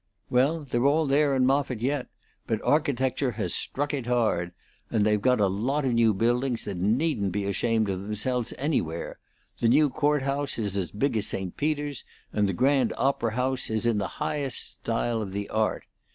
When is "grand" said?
12.53-12.93